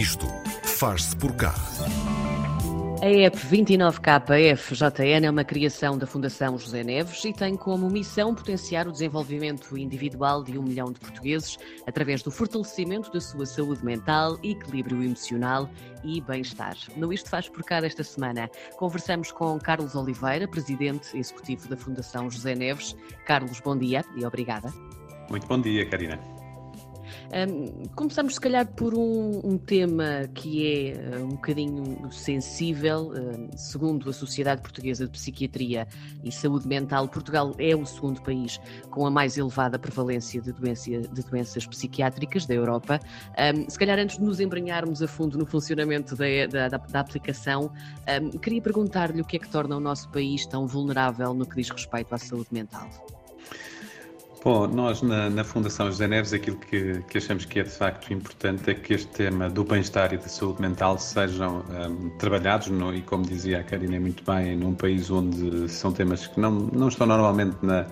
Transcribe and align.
Isto 0.00 0.26
faz-se 0.64 1.14
por 1.14 1.36
cá. 1.36 1.54
A 3.02 3.10
EP 3.10 3.34
29KFJN 3.34 5.26
é 5.26 5.30
uma 5.30 5.44
criação 5.44 5.98
da 5.98 6.06
Fundação 6.06 6.56
José 6.56 6.82
Neves 6.82 7.22
e 7.22 7.34
tem 7.34 7.54
como 7.54 7.90
missão 7.90 8.34
potenciar 8.34 8.88
o 8.88 8.92
desenvolvimento 8.92 9.76
individual 9.76 10.42
de 10.42 10.58
um 10.58 10.62
milhão 10.62 10.90
de 10.90 10.98
portugueses 10.98 11.58
através 11.86 12.22
do 12.22 12.30
fortalecimento 12.30 13.12
da 13.12 13.20
sua 13.20 13.44
saúde 13.44 13.84
mental, 13.84 14.38
equilíbrio 14.42 15.02
emocional 15.02 15.68
e 16.02 16.18
bem-estar. 16.22 16.78
No 16.96 17.12
Isto 17.12 17.28
Faz 17.28 17.50
Por 17.50 17.62
Cá 17.62 17.82
desta 17.82 18.02
semana, 18.02 18.50
conversamos 18.78 19.30
com 19.30 19.58
Carlos 19.58 19.94
Oliveira, 19.94 20.48
presidente 20.48 21.14
executivo 21.14 21.68
da 21.68 21.76
Fundação 21.76 22.30
José 22.30 22.54
Neves. 22.54 22.96
Carlos, 23.26 23.60
bom 23.60 23.76
dia 23.76 24.02
e 24.16 24.24
obrigada. 24.24 24.72
Muito 25.28 25.46
bom 25.46 25.60
dia, 25.60 25.84
Karina. 25.84 26.39
Um, 27.32 27.86
começamos, 27.94 28.34
se 28.34 28.40
calhar, 28.40 28.66
por 28.66 28.92
um, 28.92 29.40
um 29.44 29.56
tema 29.56 30.28
que 30.34 30.66
é 30.66 31.18
uh, 31.18 31.24
um 31.24 31.28
bocadinho 31.28 32.10
sensível. 32.10 33.12
Uh, 33.12 33.56
segundo 33.56 34.10
a 34.10 34.12
Sociedade 34.12 34.60
Portuguesa 34.60 35.04
de 35.04 35.12
Psiquiatria 35.12 35.86
e 36.24 36.32
Saúde 36.32 36.66
Mental, 36.66 37.08
Portugal 37.08 37.54
é 37.58 37.74
o 37.76 37.86
segundo 37.86 38.20
país 38.20 38.60
com 38.90 39.06
a 39.06 39.10
mais 39.10 39.38
elevada 39.38 39.78
prevalência 39.78 40.40
de, 40.40 40.52
doença, 40.52 40.90
de 40.90 41.22
doenças 41.22 41.64
psiquiátricas 41.66 42.46
da 42.46 42.54
Europa. 42.54 43.00
Um, 43.38 43.70
se 43.70 43.78
calhar, 43.78 43.98
antes 43.98 44.18
de 44.18 44.24
nos 44.24 44.40
embrenharmos 44.40 45.00
a 45.00 45.06
fundo 45.06 45.38
no 45.38 45.46
funcionamento 45.46 46.16
da, 46.16 46.24
da, 46.50 46.68
da, 46.68 46.78
da 46.78 47.00
aplicação, 47.00 47.70
queria 48.42 48.60
perguntar-lhe 48.60 49.20
o 49.20 49.24
que 49.24 49.36
é 49.36 49.38
que 49.38 49.48
torna 49.48 49.76
o 49.76 49.80
nosso 49.80 50.08
país 50.08 50.46
tão 50.46 50.66
vulnerável 50.66 51.32
no 51.32 51.46
que 51.46 51.56
diz 51.56 51.70
respeito 51.70 52.12
à 52.12 52.18
saúde 52.18 52.48
mental. 52.50 52.88
Bom, 54.42 54.66
nós 54.66 55.02
na, 55.02 55.28
na, 55.28 55.44
Fundação 55.44 55.88
José 55.88 56.08
Neves 56.08 56.32
aquilo 56.32 56.56
que, 56.56 57.02
que, 57.02 57.18
achamos 57.18 57.44
que 57.44 57.60
é 57.60 57.62
de 57.62 57.68
facto 57.68 58.10
importante 58.10 58.70
é 58.70 58.74
que 58.74 58.94
este 58.94 59.08
tema 59.08 59.50
do 59.50 59.62
bem-estar 59.62 60.14
e 60.14 60.16
da 60.16 60.28
saúde 60.28 60.62
mental 60.62 60.98
sejam 60.98 61.62
um, 61.68 62.08
trabalhados 62.16 62.68
no, 62.68 62.94
e 62.94 63.02
como 63.02 63.22
dizia 63.22 63.60
a 63.60 63.62
Karina 63.62 64.00
muito 64.00 64.24
bem, 64.24 64.56
num 64.56 64.74
país 64.74 65.10
onde 65.10 65.68
são 65.68 65.92
temas 65.92 66.26
que 66.26 66.40
não, 66.40 66.52
não 66.52 66.88
estão 66.88 67.06
normalmente 67.06 67.54
na, 67.60 67.84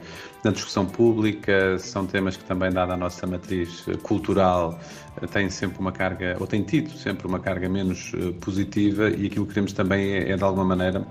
na 0.45 0.51
discussão 0.53 0.87
pública, 0.87 1.79
são 1.79 2.07
temas 2.07 2.37
que 2.37 2.45
também, 2.45 2.71
dada 2.71 2.95
a 2.95 2.97
nossa 2.97 3.27
matriz 3.27 3.85
cultural, 4.03 4.79
têm 5.27 5.51
sempre 5.51 5.81
uma 5.81 5.91
carga, 5.91 6.37
ou 6.39 6.47
têm 6.47 6.63
tido 6.63 6.91
sempre 6.97 7.27
uma 7.27 7.41
carga 7.41 7.69
menos 7.69 8.13
eh, 8.15 8.33
positiva 8.41 9.11
e 9.11 9.27
aquilo 9.27 9.47
que 9.47 9.55
queremos 9.55 9.73
também 9.73 10.13
é, 10.13 10.31
é 10.31 10.37
de 10.37 10.45
alguma 10.45 10.65
maneira 10.65 11.07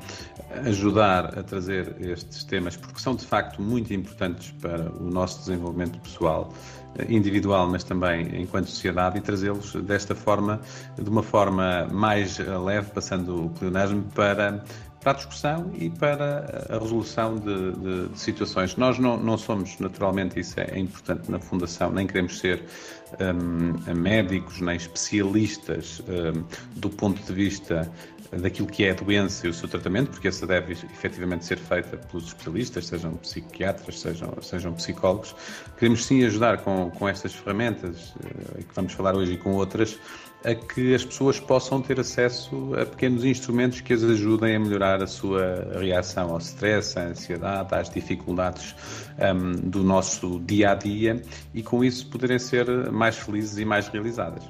ajudar 0.66 1.38
a 1.38 1.44
trazer 1.44 1.96
estes 2.00 2.44
temas, 2.46 2.78
porque 2.78 3.00
são 3.00 3.16
de 3.16 3.26
facto 3.26 3.62
muito 3.62 3.94
importantes 3.94 4.52
para 4.62 4.90
o 4.92 5.10
nosso 5.10 5.40
desenvolvimento 5.40 6.00
pessoal, 6.00 6.54
eh, 6.98 7.06
individual, 7.10 7.68
mas 7.68 7.84
também 7.84 8.42
enquanto 8.42 8.68
sociedade, 8.68 9.18
e 9.18 9.22
trazê-los 9.22 9.74
desta 9.84 10.16
forma, 10.16 10.62
de 10.98 11.10
uma 11.10 11.24
forma 11.24 11.88
mais 11.92 12.40
leve, 12.40 12.92
passando 12.92 13.46
o 13.46 13.50
pleonasmo, 13.50 14.04
para 14.16 14.64
para 15.08 15.14
a 15.14 15.16
discussão 15.16 15.72
e 15.74 15.90
para 15.90 16.68
a 16.70 16.78
resolução 16.78 17.36
de, 17.38 17.72
de, 17.72 18.10
de 18.10 18.20
situações. 18.20 18.76
Nós 18.76 19.00
não, 19.00 19.16
não, 19.16 19.38
somos, 19.38 19.80
naturalmente, 19.80 20.38
isso 20.38 20.60
é, 20.60 20.66
é 20.72 20.80
importante 20.80 21.32
na 21.32 21.40
Fundação, 21.40 21.94
nem 21.94 22.06
queremos 22.06 22.40
ser 22.40 22.62
um, 23.18 23.96
médicos 23.96 24.60
nem 24.60 24.76
especialistas 24.76 26.02
um, 26.02 26.44
do 26.78 26.90
ponto 26.90 27.24
de 27.24 27.32
vista 27.32 27.90
daquilo 28.32 28.68
que 28.68 28.84
é 28.84 28.92
a 28.92 28.94
doença 28.94 29.48
e 29.48 29.50
o 29.50 29.54
seu 29.54 29.70
tratamento, 29.70 30.12
porque 30.12 30.28
essa 30.28 30.46
deve 30.46 30.74
efetivamente 30.74 31.46
ser 31.46 31.58
feita 31.58 31.96
pelos 31.96 32.28
especialistas, 32.28 32.88
sejam 32.88 33.14
psiquiatras, 33.16 34.02
sejam, 34.02 34.34
sejam 34.42 34.74
psicólogos. 34.74 35.34
Queremos 35.78 36.06
sim 36.06 36.26
ajudar 36.26 36.58
com, 36.58 36.92
com 36.92 37.08
estas 37.08 37.34
ferramentas, 37.34 38.14
uh, 38.16 38.58
que 38.58 38.76
vamos 38.76 38.92
falar 38.92 39.16
hoje 39.16 39.36
e 39.36 39.38
com 39.38 39.54
outras, 39.54 39.98
a 40.44 40.54
que 40.54 40.94
as 40.94 41.04
pessoas 41.04 41.40
possam 41.40 41.82
ter 41.82 42.00
acesso 42.00 42.74
a 42.76 42.86
pequenos 42.86 43.26
instrumentos 43.26 43.82
que 43.82 43.94
as 43.94 44.04
ajudem 44.04 44.56
a 44.56 44.60
melhorar 44.60 45.02
a 45.02 45.08
sua 45.08 45.68
reação 45.80 46.32
ao 46.32 46.38
stress, 46.38 46.98
à 46.98 47.08
ansiedade, 47.08 47.74
às 47.74 47.90
dificuldades 47.90 48.76
um, 49.20 49.52
do 49.70 49.84
nosso 49.84 50.40
dia 50.40 50.72
a 50.72 50.76
dia 50.76 51.22
e 51.54 51.64
com 51.64 51.84
isso 51.84 52.08
poderem 52.08 52.40
ser 52.40 52.68
mais 52.92 53.18
felizes 53.18 53.58
e 53.58 53.66
mais 53.66 53.88
realizadas. 53.88 54.44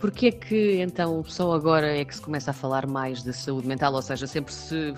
Porquê 0.00 0.26
é 0.28 0.30
que 0.30 0.80
então 0.80 1.24
só 1.24 1.52
agora 1.52 1.88
é 1.88 2.04
que 2.04 2.14
se 2.14 2.20
começa 2.20 2.52
a 2.52 2.54
falar 2.54 2.86
mais 2.86 3.22
de 3.22 3.32
saúde 3.32 3.66
mental? 3.66 3.92
Ou 3.94 4.02
seja, 4.02 4.28
sempre 4.28 4.52
se, 4.52 4.94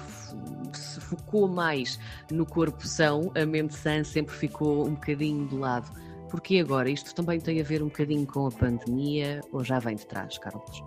se 0.74 1.00
focou 1.00 1.48
mais 1.48 1.98
no 2.30 2.44
corpo 2.44 2.86
são, 2.86 3.32
a 3.34 3.46
mente 3.46 3.74
sã 3.74 4.04
sempre 4.04 4.34
ficou 4.34 4.86
um 4.86 4.90
bocadinho 4.90 5.48
de 5.48 5.56
lado. 5.56 5.90
Porquê 6.30 6.60
agora? 6.60 6.88
Isto 6.88 7.14
também 7.14 7.40
tem 7.40 7.60
a 7.60 7.64
ver 7.64 7.82
um 7.82 7.86
bocadinho 7.86 8.26
com 8.26 8.46
a 8.46 8.50
pandemia 8.50 9.40
ou 9.52 9.64
já 9.64 9.78
vem 9.78 9.96
de 9.96 10.06
trás, 10.06 10.38
Carlos? 10.38 10.82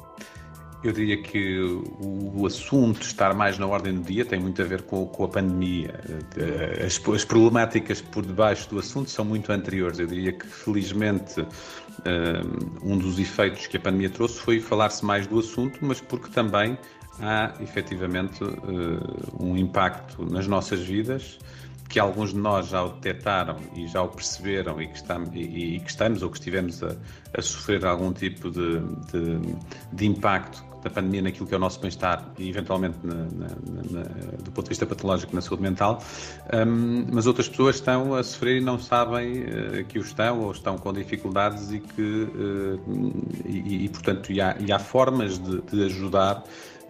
Eu 0.84 0.92
diria 0.92 1.22
que 1.22 1.62
o, 2.02 2.46
assunto 2.46 3.04
estar 3.04 3.34
mais 3.34 3.58
na 3.58 3.66
ordem 3.66 3.94
do 3.94 4.02
dia 4.02 4.26
tem 4.26 4.38
muito 4.38 4.62
a 4.62 4.66
ver 4.66 4.82
com, 4.82 5.06
com 5.06 5.24
a 5.24 5.28
pandemia. 5.30 5.98
As, 6.86 7.02
as, 7.08 7.24
problemáticas 7.24 8.02
por 8.02 8.26
debaixo 8.26 8.70
do 8.70 8.80
assunto 8.80 9.10
são 9.10 9.24
muito 9.24 9.50
anteriores. 9.52 9.98
Eu 9.98 10.08
diria 10.08 10.34
que, 10.34 10.46
felizmente, 10.46 11.46
um 12.84 12.98
dos 12.98 13.18
efeitos 13.18 13.66
que 13.68 13.78
a 13.78 13.80
pandemia 13.80 14.10
trouxe 14.10 14.40
foi 14.40 14.60
falar-se 14.60 15.06
mais 15.06 15.26
do 15.26 15.40
assunto, 15.40 15.80
mas 15.82 16.02
porque 16.02 16.30
também 16.30 16.78
há, 17.22 17.54
efetivamente, 17.62 18.44
um 19.40 19.56
impacto 19.56 20.26
nas 20.30 20.48
nossas 20.48 20.82
vidas 20.82 21.40
que 21.94 22.00
alguns 22.00 22.32
de 22.32 22.40
nós 22.40 22.70
já 22.70 22.84
o 22.84 22.90
detectaram 22.94 23.56
e 23.76 23.86
já 23.86 24.02
o 24.02 24.08
perceberam 24.08 24.82
e 24.82 24.88
que 24.88 24.96
estamos, 24.96 25.30
e, 25.32 25.76
e 25.76 25.80
que 25.80 25.92
estamos 25.92 26.24
ou 26.24 26.30
que 26.32 26.38
estivemos 26.38 26.82
a, 26.82 26.96
a 27.38 27.40
sofrer 27.40 27.86
algum 27.86 28.12
tipo 28.12 28.50
de, 28.50 28.80
de, 29.12 29.56
de, 29.94 30.06
impacto 30.08 30.66
da 30.82 30.90
pandemia 30.90 31.22
naquilo 31.22 31.46
que 31.46 31.54
é 31.54 31.58
o 31.58 31.60
nosso 31.60 31.80
bem-estar 31.80 32.34
e 32.40 32.50
eventualmente 32.50 32.98
na, 33.04 33.14
na, 33.14 33.48
na, 33.92 34.04
do 34.44 34.52
ponto 34.52 34.64
de 34.64 34.70
vista 34.70 34.88
patológico 34.88 35.36
na 35.36 35.42
saúde 35.44 35.62
mental, 35.62 36.02
um, 36.52 37.06
mas 37.14 37.28
outras 37.28 37.48
pessoas 37.48 37.76
estão 37.76 38.16
a 38.16 38.24
sofrer 38.24 38.58
e 38.58 38.62
não 38.62 38.80
sabem 38.80 39.44
uh, 39.44 39.86
que 39.88 40.00
o 40.00 40.02
estão 40.02 40.40
ou 40.40 40.52
estão 40.52 40.80
com 40.80 40.92
dificuldades 40.92 41.72
e 41.72 41.80
que 41.80 42.02
uh, 42.02 42.80
e, 43.46 43.86
e, 43.86 43.90
portanto 43.90 44.32
e 44.32 44.42
há, 44.42 44.58
há 44.74 44.80
formas 44.80 45.38
de, 45.38 45.62
de 45.62 45.84
ajudar 45.84 46.44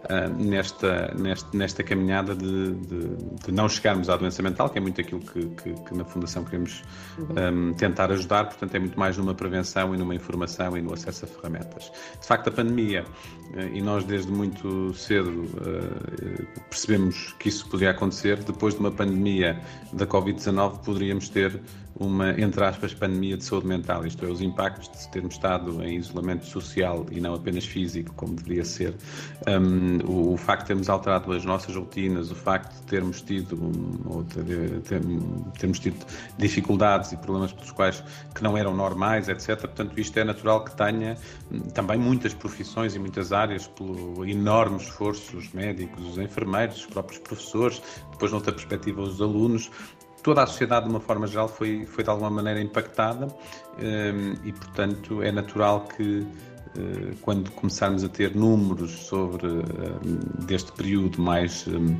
uh, 0.04 0.28
nesta, 0.42 1.14
nesta, 1.14 1.56
nesta 1.56 1.82
caminhada 1.82 2.34
de, 2.34 2.72
de, 2.72 3.16
de, 3.44 3.52
não 3.52 3.68
chegarmos 3.68 4.08
à 4.08 4.16
doença 4.16 4.42
mental, 4.42 4.68
que 4.70 4.78
é 4.78 4.80
muito 4.80 5.00
aquilo 5.00 5.20
que, 5.20 5.46
que, 5.46 5.72
que 5.72 5.94
na 5.94 6.04
Fundação 6.04 6.44
queremos 6.44 6.82
uhum. 7.18 7.70
um, 7.70 7.74
tentar 7.74 8.10
ajudar, 8.12 8.46
portanto 8.46 8.74
é 8.74 8.78
muito 8.78 8.98
mais 8.98 9.16
numa 9.16 9.34
prevenção 9.34 9.94
e 9.94 9.98
numa 9.98 10.14
informação 10.14 10.76
e 10.76 10.82
no 10.82 10.92
acesso 10.92 11.24
a 11.24 11.28
ferramentas. 11.28 11.90
De 12.20 12.26
facto, 12.26 12.48
a 12.48 12.52
pandemia, 12.52 13.04
uh, 13.54 13.60
e 13.72 13.80
nós 13.80 14.04
desde 14.04 14.30
muito 14.30 14.92
cedo 14.94 15.30
uh, 15.30 16.64
percebemos 16.68 17.34
que 17.38 17.48
isso 17.48 17.68
poderia 17.68 17.90
acontecer, 17.90 18.42
depois 18.42 18.74
de 18.74 18.80
uma 18.80 18.90
pandemia 18.90 19.60
da 19.92 20.06
Covid-19 20.06 20.84
poderíamos 20.84 21.28
ter 21.28 21.60
uma, 21.96 22.30
entre 22.40 22.64
aspas, 22.64 22.92
pandemia 22.92 23.36
de 23.36 23.44
saúde 23.44 23.66
mental, 23.66 24.04
isto 24.04 24.24
é, 24.24 24.28
os 24.28 24.40
impactos 24.40 24.88
de 24.90 25.08
termos 25.10 25.34
estado 25.34 25.82
em 25.84 25.96
isolamento 25.96 26.44
social 26.44 27.06
e 27.10 27.20
não 27.20 27.34
apenas 27.34 27.64
físico, 27.64 28.12
como 28.14 28.34
deveria 28.34 28.64
ser, 28.64 28.94
um, 29.46 29.98
o, 30.10 30.32
o, 30.34 30.36
facto 30.36 30.62
de 30.62 30.66
termos 30.68 30.88
alterado 30.88 31.32
as 31.32 31.44
nossas 31.44 31.76
rotinas, 31.76 32.30
o 32.30 32.34
facto 32.34 32.74
de 32.74 32.82
termos 32.82 33.22
tido, 33.22 33.58
ou 34.06 34.24
ter, 34.24 34.80
ter, 34.80 35.00
termos 35.58 35.78
tido 35.78 36.04
dificuldades 36.36 37.12
e 37.12 37.16
problemas 37.16 37.52
pelos 37.52 37.70
quais 37.70 38.02
que 38.34 38.42
não 38.42 38.56
eram 38.56 38.74
normais, 38.74 39.28
etc. 39.28 39.60
Portanto, 39.60 39.98
isto 39.98 40.18
é 40.18 40.24
natural 40.24 40.64
que 40.64 40.76
tenha 40.76 41.16
hum, 41.52 41.60
também 41.60 41.98
muitas 41.98 42.34
profissões 42.34 42.94
e 42.96 42.98
muitas 42.98 43.32
áreas, 43.32 43.68
pelo 43.68 44.24
enorme 44.26 44.78
esforço 44.78 45.36
dos 45.36 45.52
médicos, 45.52 46.04
os 46.04 46.18
enfermeiros, 46.18 46.78
os 46.78 46.86
próprios 46.86 47.20
professores, 47.20 47.80
depois, 48.10 48.32
noutra 48.32 48.52
perspectiva, 48.52 49.02
os 49.02 49.20
alunos, 49.20 49.70
toda 50.24 50.42
a 50.42 50.46
sociedade, 50.46 50.86
de 50.86 50.90
uma 50.90 51.00
forma 51.00 51.26
geral, 51.26 51.46
foi, 51.46 51.84
foi 51.84 52.02
de 52.02 52.10
alguma 52.10 52.30
maneira 52.30 52.60
impactada 52.60 53.28
ehm, 53.78 54.34
e, 54.42 54.52
portanto, 54.52 55.22
é 55.22 55.30
natural 55.30 55.82
que 55.82 56.26
eh, 56.76 57.14
quando 57.20 57.50
começarmos 57.52 58.02
a 58.02 58.08
ter 58.08 58.34
números 58.34 58.90
sobre 58.90 59.46
ehm, 59.46 60.44
deste 60.46 60.72
período 60.72 61.20
mais 61.20 61.66
ehm, 61.68 61.94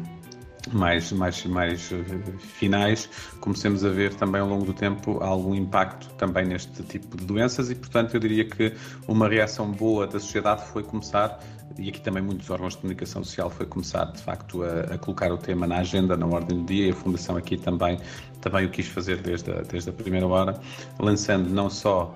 mais, 0.72 1.12
mais, 1.12 1.44
mais 1.44 1.92
eh, 1.92 2.32
finais, 2.38 3.08
comecemos 3.40 3.84
a 3.84 3.90
ver 3.90 4.14
também 4.14 4.40
ao 4.40 4.48
longo 4.48 4.64
do 4.64 4.72
tempo 4.72 5.22
algum 5.22 5.54
impacto 5.54 6.08
também 6.14 6.46
neste 6.46 6.82
tipo 6.84 7.16
de 7.16 7.24
doenças 7.24 7.70
e, 7.70 7.74
portanto, 7.74 8.14
eu 8.14 8.20
diria 8.20 8.44
que 8.48 8.72
uma 9.06 9.28
reação 9.28 9.70
boa 9.70 10.06
da 10.06 10.18
sociedade 10.18 10.64
foi 10.72 10.82
começar, 10.82 11.38
e 11.78 11.88
aqui 11.88 12.00
também 12.00 12.22
muitos 12.22 12.48
órgãos 12.50 12.74
de 12.74 12.80
comunicação 12.80 13.24
social, 13.24 13.50
foi 13.50 13.66
começar 13.66 14.04
de 14.06 14.22
facto 14.22 14.62
a, 14.62 14.94
a 14.94 14.98
colocar 14.98 15.32
o 15.32 15.38
tema 15.38 15.66
na 15.66 15.78
agenda, 15.78 16.16
na 16.16 16.26
ordem 16.26 16.58
do 16.58 16.64
dia, 16.64 16.86
e 16.86 16.90
a 16.90 16.94
Fundação 16.94 17.36
aqui 17.36 17.56
também, 17.56 17.98
também 18.40 18.66
o 18.66 18.70
quis 18.70 18.86
fazer 18.86 19.20
desde 19.20 19.50
a, 19.50 19.62
desde 19.62 19.90
a 19.90 19.92
primeira 19.92 20.26
hora, 20.26 20.58
lançando 20.98 21.50
não 21.50 21.68
só 21.68 22.14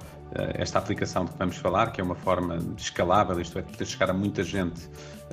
esta 0.55 0.79
aplicação 0.79 1.25
de 1.25 1.32
que 1.32 1.38
vamos 1.38 1.56
falar, 1.56 1.93
que 1.93 2.00
é 2.00 2.05
uma 2.05 2.14
forma 2.14 2.58
escalável, 2.76 3.40
isto 3.40 3.58
é, 3.58 3.62
de 3.62 3.87
chegar 3.87 4.11
a 4.11 4.12
muita 4.12 4.43
gente 4.43 4.88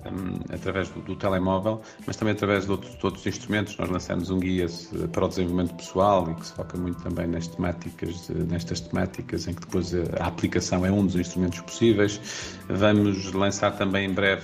um, 0.05 0.53
através 0.53 0.89
do, 0.89 1.01
do, 1.01 1.15
telemóvel, 1.15 1.81
mas 2.05 2.15
também 2.15 2.33
através 2.33 2.65
de 2.65 2.71
outros, 2.71 2.97
de 2.97 3.05
outros, 3.05 3.25
instrumentos. 3.25 3.77
Nós 3.77 3.89
lançamos 3.89 4.29
um 4.29 4.39
guia 4.39 4.67
para 5.11 5.25
o 5.25 5.27
desenvolvimento 5.27 5.75
pessoal 5.75 6.29
e 6.29 6.35
que 6.35 6.47
se 6.47 6.53
foca 6.53 6.77
muito 6.77 7.01
também 7.01 7.27
nas 7.27 7.47
temáticas, 7.47 8.29
nestas 8.29 8.79
temáticas 8.79 9.47
em 9.47 9.53
que 9.53 9.61
depois 9.61 9.93
a 10.19 10.27
aplicação 10.27 10.85
é 10.85 10.91
um 10.91 11.05
dos 11.05 11.15
instrumentos 11.15 11.59
possíveis. 11.61 12.19
Vamos 12.67 13.31
lançar 13.33 13.71
também 13.71 14.09
em 14.09 14.13
breve 14.13 14.43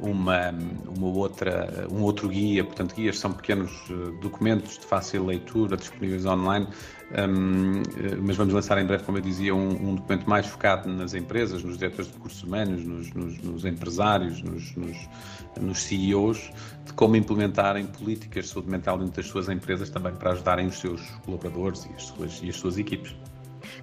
uma, 0.00 0.50
uma 0.96 1.06
outra, 1.08 1.86
um 1.90 2.02
outro 2.02 2.28
guia, 2.28 2.64
portanto, 2.64 2.94
guias 2.94 3.18
são 3.18 3.32
pequenos 3.32 3.70
eh, 3.90 4.20
documentos 4.20 4.78
de 4.78 4.86
fácil 4.86 5.26
leitura 5.26 5.76
disponíveis 5.76 6.24
online, 6.24 6.66
um, 7.12 7.82
eh, 7.82 8.16
mas 8.22 8.36
vamos 8.36 8.54
lançar 8.54 8.78
em 8.78 8.86
breve, 8.86 9.04
como 9.04 9.18
eu 9.18 9.22
dizia, 9.22 9.54
um, 9.54 9.90
um, 9.90 9.94
documento 9.96 10.28
mais 10.28 10.46
focado 10.46 10.88
nas 10.88 11.14
empresas, 11.14 11.62
nos 11.62 11.76
diretores 11.76 12.06
de 12.06 12.14
recursos 12.14 12.42
humanos, 12.42 12.84
nos, 12.84 13.12
nos, 13.12 13.38
nos 13.38 13.64
empresários, 13.64 14.42
nos, 14.42 14.74
nos, 14.74 14.96
nos, 15.60 15.82
CEOs, 15.82 16.50
de 16.86 16.92
como 16.94 17.16
implementarem 17.16 17.86
políticas 17.86 18.46
de 18.46 18.50
saúde 18.52 18.70
mental 18.70 18.98
dentro 18.98 19.16
das 19.16 19.26
suas 19.26 19.48
empresas 19.48 19.90
também 19.90 20.14
para 20.14 20.32
ajudarem 20.32 20.66
os 20.66 20.78
seus 20.78 21.00
colaboradores 21.24 21.84
e 21.84 21.94
as 21.94 22.04
suas, 22.04 22.40
e 22.42 22.48
as 22.48 22.56
suas 22.56 22.78
equipes. 22.78 23.14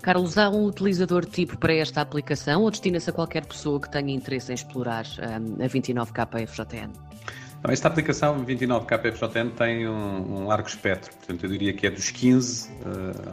Carlos, 0.02 0.38
há 0.38 0.50
um 0.50 0.66
utilizador 0.66 1.26
tipo 1.26 1.58
para 1.58 1.74
esta 1.74 2.02
aplicação 2.02 2.62
ou 2.64 2.72
destina-se 2.72 3.10
a 3.10 3.14
qualquer 3.14 3.46
pessoa 3.46 3.80
que 3.80 3.90
tenha 3.90 4.14
interesse 4.14 4.52
em 4.52 4.56
explorar 4.56 5.06
um, 5.20 5.64
a 5.64 5.68
29KFJN? 5.68 6.90
Não, 7.64 7.72
esta 7.72 7.88
aplicação 7.88 8.46
29KFJN 8.46 9.52
tem 9.58 9.88
um, 9.88 10.42
um, 10.42 10.48
largo 10.48 10.68
espectro, 10.68 11.12
portanto 11.16 11.44
eu 11.44 11.50
diria 11.50 11.74
que 11.74 11.88
é 11.88 11.90
dos 11.90 12.12
15 12.12 12.70
uh, 12.70 12.72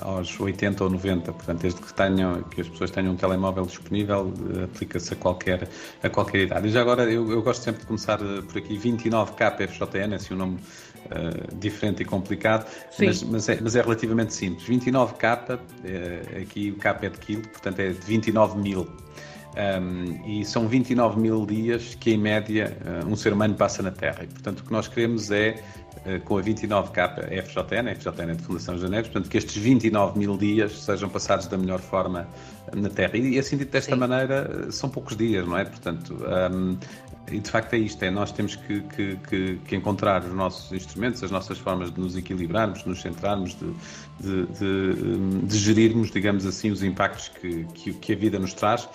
aos 0.00 0.40
80 0.40 0.82
ou 0.82 0.90
90, 0.90 1.32
portanto 1.32 1.60
desde 1.60 1.80
que, 1.80 1.92
tenham, 1.92 2.42
que 2.44 2.62
as 2.62 2.68
pessoas 2.68 2.90
tenham 2.90 3.12
um 3.12 3.16
telemóvel 3.16 3.66
disponível, 3.66 4.32
uh, 4.32 4.64
aplica-se 4.64 5.12
a 5.12 5.16
qualquer, 5.16 5.68
a 6.02 6.08
qualquer 6.08 6.40
idade. 6.40 6.68
E 6.68 6.70
já 6.70 6.80
agora 6.80 7.04
eu, 7.04 7.30
eu 7.30 7.42
gosto 7.42 7.62
sempre 7.62 7.82
de 7.82 7.86
começar 7.86 8.20
uh, 8.22 8.42
por 8.44 8.56
aqui, 8.56 8.78
29KFJN, 8.78 10.12
é 10.12 10.14
assim 10.14 10.32
o 10.32 10.38
nome 10.38 10.58
uh, 11.06 11.56
diferente 11.58 12.02
e 12.02 12.04
complicado, 12.04 12.66
mas, 12.98 13.22
mas, 13.22 13.48
é, 13.48 13.58
mas, 13.60 13.76
é, 13.76 13.82
relativamente 13.82 14.34
simples. 14.34 14.66
29K, 14.68 15.58
uh, 15.58 16.42
aqui 16.42 16.70
o 16.70 16.76
K 16.76 16.98
é 17.02 17.08
de 17.08 17.18
quilo, 17.18 17.42
portanto 17.42 17.80
é 17.80 17.88
de 17.88 18.00
29 18.00 18.58
mil. 18.58 18.86
Um, 19.56 20.26
e 20.26 20.44
são 20.44 20.66
29 20.66 21.20
mil 21.20 21.46
dias 21.46 21.94
que, 21.94 22.10
em 22.10 22.18
média, 22.18 22.76
uh, 22.84 23.06
um 23.06 23.14
ser 23.14 23.32
humano 23.32 23.54
passa 23.54 23.82
na 23.82 23.92
Terra. 23.92 24.24
E, 24.24 24.26
portanto, 24.26 24.60
o 24.60 24.64
que 24.64 24.72
nós 24.72 24.88
queremos 24.88 25.30
é, 25.30 25.62
com 26.24 26.36
a 26.36 26.42
29K 26.42 27.42
FJN, 27.44 27.88
a 27.88 27.94
FJN 27.94 28.30
é 28.30 28.34
de 28.34 28.42
Fundação 28.42 28.76
Janeiro, 28.76 29.04
portanto, 29.06 29.30
que 29.30 29.38
estes 29.38 29.56
29 29.56 30.18
mil 30.18 30.36
dias 30.36 30.82
sejam 30.82 31.08
passados 31.08 31.46
da 31.46 31.56
melhor 31.56 31.78
forma 31.78 32.28
na 32.74 32.90
Terra. 32.90 33.16
E, 33.16 33.38
assim, 33.38 33.56
desta 33.56 33.94
Sim. 33.94 34.00
maneira, 34.00 34.72
são 34.72 34.90
poucos 34.90 35.16
dias, 35.16 35.46
não 35.46 35.56
é? 35.56 35.64
Portanto, 35.64 36.16
um, 36.52 36.76
e 37.30 37.40
de 37.40 37.50
facto 37.50 37.72
é 37.74 37.78
isto, 37.78 38.02
é 38.02 38.10
nós 38.10 38.30
temos 38.32 38.54
que, 38.54 38.80
que, 38.82 39.16
que, 39.16 39.56
que, 39.56 39.76
encontrar 39.76 40.22
os 40.24 40.32
nossos 40.32 40.70
instrumentos, 40.72 41.22
as 41.22 41.30
nossas 41.30 41.58
formas 41.58 41.92
de 41.92 41.98
nos 41.98 42.16
equilibrarmos, 42.16 42.82
de 42.82 42.88
nos 42.88 43.00
centrarmos, 43.00 43.56
de, 43.56 43.74
de, 44.20 44.46
de, 44.46 45.46
de 45.46 45.58
gerirmos, 45.58 46.10
digamos 46.10 46.44
assim, 46.44 46.70
os 46.70 46.82
impactos 46.82 47.28
que, 47.28 47.64
que, 47.94 48.12
a 48.12 48.16
vida 48.16 48.38
nos 48.38 48.52
traz. 48.52 48.88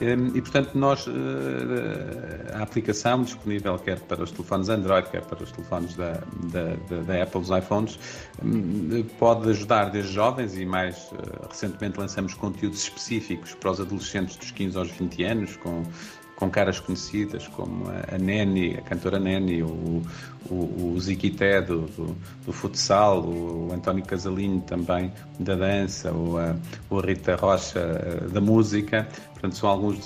E, 0.00 0.40
portanto, 0.40 0.76
nós, 0.76 1.06
eh, 1.06 2.54
a 2.54 2.62
aplicação 2.62 3.22
disponível 3.22 3.78
quer 3.78 4.00
para 4.00 4.24
os 4.24 4.32
telefones 4.32 4.68
Android, 4.68 5.08
quer 5.08 5.22
para 5.22 5.44
os 5.44 5.52
telefones 5.52 5.94
da, 5.94 6.14
da, 6.50 6.74
da, 6.88 7.02
da 7.02 7.22
Apple, 7.22 7.40
os 7.40 7.50
iPhones, 7.50 7.98
hum, 8.42 9.04
pode 9.20 9.48
ajudar 9.50 9.90
desde 9.90 10.12
jovens 10.12 10.56
e 10.56 10.64
mais 10.64 11.10
eh, 11.12 11.46
recentemente 11.48 12.00
lançamos 12.00 12.34
conteúdos 12.34 12.82
específicos 12.82 13.54
para 13.54 13.70
os 13.70 13.80
adolescentes 13.80 14.36
dos 14.36 14.50
15 14.50 14.76
aos 14.76 14.90
20 14.90 15.22
anos, 15.22 15.56
com 15.58 15.84
com 16.36 16.50
caras 16.50 16.80
conhecidas 16.80 17.46
como 17.48 17.86
a, 17.88 18.18
Neni, 18.18 18.76
a 18.76 18.82
cantora 18.82 19.18
Neni, 19.18 19.62
o, 19.62 20.02
o, 20.50 20.92
o 20.94 21.00
Ziquité 21.00 21.60
do, 21.60 21.82
do, 21.82 22.16
do, 22.44 22.52
futsal, 22.52 23.24
o, 23.24 23.72
António 23.72 24.04
Casalinho 24.04 24.60
também 24.62 25.12
da 25.38 25.54
dança, 25.54 26.12
o, 26.12 26.36
a, 26.38 26.54
Rita 27.00 27.36
Rocha 27.36 27.80
da 28.32 28.40
música. 28.40 29.08
Portanto, 29.32 29.56
são 29.58 29.68
alguns 29.68 29.98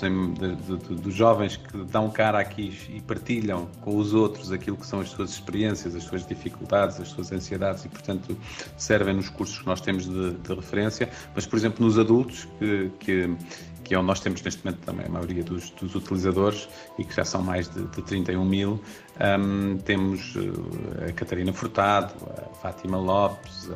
dos 1.01 1.13
jovens 1.13 1.55
que 1.55 1.77
dão 1.85 2.09
cara 2.09 2.39
aqui 2.39 2.77
e 2.89 2.99
partilham 2.99 3.69
com 3.81 3.95
os 3.95 4.13
outros 4.13 4.51
aquilo 4.51 4.75
que 4.75 4.85
são 4.85 4.99
as 4.99 5.09
suas 5.09 5.29
experiências, 5.29 5.95
as 5.95 6.03
suas 6.03 6.27
dificuldades, 6.27 6.99
as 6.99 7.07
suas 7.07 7.31
ansiedades 7.31 7.85
e, 7.85 7.89
portanto, 7.89 8.37
servem 8.75 9.15
nos 9.15 9.29
cursos 9.29 9.59
que 9.59 9.65
nós 9.65 9.79
temos 9.79 10.09
de, 10.09 10.33
de 10.33 10.53
referência. 10.53 11.09
Mas, 11.33 11.45
por 11.45 11.57
exemplo, 11.57 11.85
nos 11.85 11.97
adultos 11.97 12.49
que, 12.59 12.91
que 12.99 13.37
que 13.89 13.95
é 13.95 13.97
onde 13.97 14.05
nós 14.05 14.19
temos 14.19 14.43
neste 14.43 14.63
momento 14.63 14.85
também 14.85 15.07
a 15.07 15.09
maioria 15.09 15.43
dos, 15.43 15.71
dos 15.71 15.95
utilizadores 15.95 16.69
e 16.99 17.03
que 17.03 17.15
já 17.15 17.25
são 17.25 17.41
mais 17.41 17.67
de, 17.67 17.81
de 17.87 18.01
31 18.03 18.45
mil. 18.45 18.79
Um, 19.19 19.79
temos 19.79 20.35
uh, 20.35 21.09
a 21.09 21.11
Catarina 21.11 21.51
Furtado, 21.51 22.13
a 22.37 22.53
Fátima 22.57 22.99
Lopes, 22.99 23.67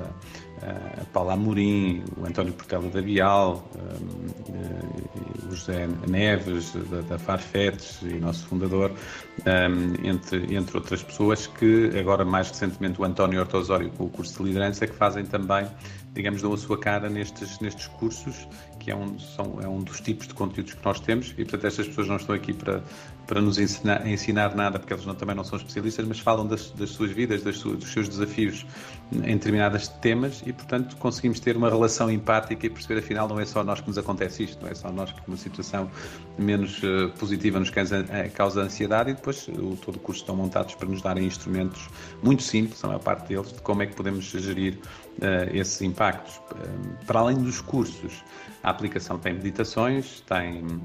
a, 0.62 1.02
a 1.02 1.06
Paula 1.06 1.34
Amorim, 1.34 2.04
o 2.16 2.28
António 2.28 2.54
Portela 2.54 2.88
da 2.92 3.02
Bial, 3.02 3.68
um, 3.76 4.52
uh, 4.54 5.52
o 5.52 5.56
José 5.56 5.90
Neves 6.08 6.74
da, 6.92 7.02
da 7.02 7.18
Farfetes 7.18 8.04
e 8.04 8.14
nosso 8.20 8.46
fundador, 8.46 8.92
um, 8.92 10.08
entre, 10.08 10.56
entre 10.56 10.78
outras 10.78 11.02
pessoas 11.02 11.48
que 11.48 11.90
agora 11.98 12.24
mais 12.24 12.50
recentemente 12.50 13.02
o 13.02 13.04
António 13.04 13.40
Hortosório 13.40 13.90
com 13.98 14.04
o 14.04 14.10
curso 14.10 14.38
de 14.38 14.50
liderança 14.50 14.86
que 14.86 14.94
fazem 14.94 15.26
também 15.26 15.68
digamos, 16.14 16.42
dão 16.42 16.54
a 16.54 16.58
sua 16.58 16.78
cara 16.78 17.10
nestes, 17.10 17.60
nestes 17.60 17.88
cursos, 17.88 18.48
que 18.80 18.92
é 18.92 18.96
um, 18.96 19.18
são, 19.18 19.60
é 19.62 19.68
um 19.68 19.80
dos 19.80 20.00
tipos 20.00 20.28
de 20.28 20.34
conteúdos 20.34 20.74
que 20.74 20.86
nós 20.86 21.00
temos, 21.00 21.32
e 21.32 21.44
portanto 21.44 21.66
estas 21.66 21.88
pessoas 21.88 22.08
não 22.08 22.18
estão 22.18 22.36
aqui 22.36 22.54
para, 22.54 22.84
para 23.28 23.42
nos 23.42 23.58
ensinar, 23.58 24.08
ensinar 24.08 24.56
nada, 24.56 24.80
porque 24.80 24.94
elas 24.94 25.06
não, 25.06 25.16
também 25.16 25.36
não 25.36 25.44
são 25.44 25.58
especialistas, 25.58 26.06
mas 26.06 26.20
falam 26.20 26.46
das, 26.46 26.72
das 26.72 26.90
suas 26.90 27.12
vidas, 27.12 27.44
das 27.44 27.58
suas, 27.58 27.78
dos 27.78 27.92
seus 27.92 28.10
desafios 28.10 28.66
em 29.12 29.38
determinados 29.38 29.88
temas, 29.88 30.44
e 30.46 30.52
portanto 30.52 30.96
conseguimos 30.98 31.40
ter 31.40 31.56
uma 31.56 31.70
relação 31.70 32.10
empática 32.12 32.66
e 32.66 32.70
perceber, 32.70 33.00
afinal, 33.00 33.28
não 33.28 33.40
é 33.40 33.46
só 33.46 33.64
nós 33.64 33.80
que 33.80 33.88
nos 33.88 33.98
acontece 33.98 34.44
isto, 34.44 34.62
não 34.62 34.70
é 34.70 34.76
só 34.76 34.92
nós 34.92 35.12
que 35.12 35.22
uma 35.28 35.38
situação 35.38 35.90
menos 36.38 36.82
uh, 36.84 37.10
positiva 37.18 37.60
nos 37.60 37.70
causa, 37.70 38.02
uh, 38.02 38.32
causa 38.34 38.62
ansiedade, 38.62 39.12
e 39.12 39.14
depois 39.14 39.48
o, 39.48 39.76
todo 39.78 39.96
o 39.96 40.00
curso 40.00 40.22
estão 40.22 40.36
montados 40.36 40.76
para 40.76 40.88
nos 40.88 41.02
darem 41.02 41.26
instrumentos 41.26 41.88
muito 42.22 42.44
simples, 42.44 42.84
a 42.84 42.88
maior 42.88 43.00
parte 43.00 43.28
deles, 43.28 43.54
de 43.54 43.62
como 43.62 43.84
é 43.84 43.86
que 43.86 43.96
podemos 43.96 44.26
gerir 44.26 44.80
uh, 45.20 45.56
esses 45.56 45.82
impactos. 45.82 46.38
Uh, 46.38 47.06
para 47.06 47.20
além 47.20 47.38
dos 47.38 47.62
cursos, 47.62 48.24
a 48.64 48.70
aplicação 48.70 49.20
tem 49.20 49.34
meditações, 49.34 50.22
tem 50.22 50.82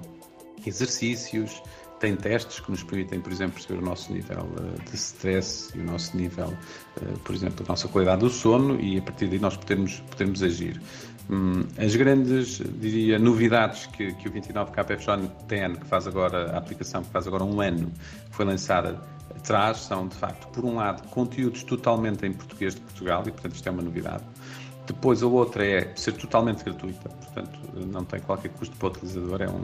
exercícios, 0.66 1.62
tem 1.98 2.16
testes 2.16 2.60
que 2.60 2.70
nos 2.70 2.82
permitem, 2.82 3.20
por 3.20 3.32
exemplo, 3.32 3.54
perceber 3.54 3.80
o 3.80 3.84
nosso 3.84 4.12
nível 4.12 4.48
uh, 4.58 4.90
de 4.90 4.96
stress 4.96 5.70
e 5.76 5.80
o 5.80 5.84
nosso 5.84 6.16
nível, 6.16 6.52
por 7.24 7.34
exemplo, 7.34 7.64
a 7.66 7.68
nossa 7.68 7.88
qualidade 7.88 8.20
do 8.20 8.30
sono 8.30 8.80
e 8.80 8.98
a 8.98 9.02
partir 9.02 9.26
daí 9.28 9.38
nós 9.38 9.56
podemos, 9.56 10.00
podemos 10.10 10.42
agir. 10.42 10.80
Um, 11.30 11.64
as 11.76 11.94
grandes, 11.94 12.62
diria, 12.80 13.18
novidades 13.18 13.86
que, 13.86 14.14
que 14.14 14.28
o 14.28 14.32
29KFJN, 14.32 15.78
que 15.78 15.86
faz 15.86 16.06
agora, 16.06 16.52
a 16.52 16.58
aplicação 16.58 17.02
que 17.02 17.10
faz 17.10 17.26
agora 17.26 17.44
um 17.44 17.60
ano, 17.60 17.92
foi 18.30 18.46
lançada 18.46 18.98
traz 19.42 19.78
são, 19.78 20.08
de 20.08 20.16
facto, 20.16 20.48
por 20.48 20.64
um 20.64 20.76
lado, 20.76 21.06
conteúdos 21.08 21.62
totalmente 21.62 22.26
em 22.26 22.32
português 22.32 22.74
de 22.74 22.80
Portugal, 22.80 23.22
e 23.26 23.30
portanto 23.30 23.54
isto 23.54 23.68
é 23.68 23.72
uma 23.72 23.82
novidade. 23.82 24.24
Depois 24.88 25.22
a 25.22 25.26
outra 25.26 25.66
é 25.66 25.92
ser 25.94 26.12
totalmente 26.12 26.64
gratuita, 26.64 27.10
portanto 27.10 27.60
não 27.92 28.04
tem 28.04 28.20
qualquer 28.20 28.48
custo 28.48 28.74
para 28.76 28.88
o 28.88 28.90
utilizador, 28.90 29.42
é 29.42 29.48
um, 29.48 29.62